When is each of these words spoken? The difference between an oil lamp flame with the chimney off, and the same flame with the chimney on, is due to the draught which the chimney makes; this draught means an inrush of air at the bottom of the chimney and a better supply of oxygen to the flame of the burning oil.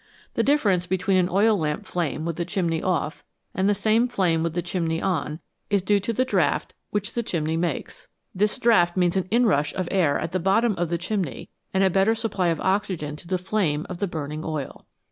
The 0.33 0.41
difference 0.41 0.87
between 0.87 1.17
an 1.17 1.29
oil 1.29 1.55
lamp 1.55 1.85
flame 1.85 2.25
with 2.25 2.35
the 2.37 2.43
chimney 2.43 2.81
off, 2.81 3.23
and 3.53 3.69
the 3.69 3.75
same 3.75 4.07
flame 4.07 4.41
with 4.41 4.55
the 4.55 4.63
chimney 4.63 4.99
on, 4.99 5.39
is 5.69 5.83
due 5.83 5.99
to 5.99 6.11
the 6.11 6.25
draught 6.25 6.73
which 6.89 7.13
the 7.13 7.21
chimney 7.21 7.55
makes; 7.55 8.07
this 8.33 8.57
draught 8.57 8.97
means 8.97 9.15
an 9.15 9.27
inrush 9.29 9.75
of 9.75 9.87
air 9.91 10.17
at 10.17 10.31
the 10.31 10.39
bottom 10.39 10.73
of 10.75 10.89
the 10.89 10.97
chimney 10.97 11.49
and 11.71 11.83
a 11.83 11.91
better 11.91 12.15
supply 12.15 12.47
of 12.47 12.59
oxygen 12.61 13.15
to 13.17 13.27
the 13.27 13.37
flame 13.37 13.85
of 13.89 13.99
the 13.99 14.07
burning 14.07 14.43
oil. 14.43 14.87